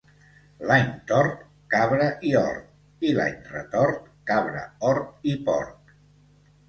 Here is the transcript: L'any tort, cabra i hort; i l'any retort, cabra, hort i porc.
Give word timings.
L'any 0.69 0.87
tort, 1.11 1.43
cabra 1.75 2.07
i 2.29 2.33
hort; 2.39 2.65
i 3.09 3.13
l'any 3.19 3.37
retort, 3.59 4.09
cabra, 4.33 4.65
hort 4.89 5.33
i 5.35 5.39
porc. 5.51 5.95